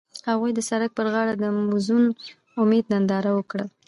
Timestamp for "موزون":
1.69-2.03